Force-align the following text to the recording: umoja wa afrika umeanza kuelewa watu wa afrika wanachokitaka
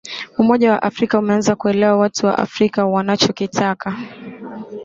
umoja 0.41 0.71
wa 0.73 0.83
afrika 0.89 1.19
umeanza 1.19 1.55
kuelewa 1.55 1.97
watu 1.97 2.25
wa 2.25 2.37
afrika 2.37 2.85
wanachokitaka 2.85 3.93